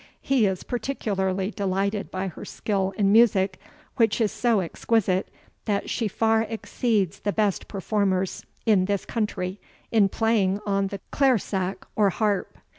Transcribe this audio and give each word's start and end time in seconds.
He 0.21 0.47
is 0.47 0.63
particularly 0.63 1.51
delighted 1.51 2.09
by 2.09 2.29
her 2.29 2.43
skill 2.43 2.91
in 2.97 3.11
music, 3.11 3.59
which 3.97 4.19
is 4.19 4.31
so 4.31 4.59
exquisite, 4.59 5.29
that 5.65 5.91
she 5.91 6.07
far 6.07 6.41
exceeds 6.41 7.19
the 7.19 7.31
best 7.31 7.67
performers 7.67 8.43
in 8.65 8.85
this 8.85 9.05
country 9.05 9.59
in 9.91 10.09
playing 10.09 10.59
on 10.65 10.87
the 10.87 11.01
clairshach, 11.11 11.85
or 11.95 12.09
harp. 12.09 12.57